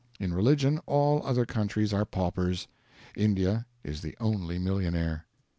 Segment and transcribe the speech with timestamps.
[0.19, 2.67] In religion all other countries are paupers;
[3.15, 5.27] India is the only millionaire.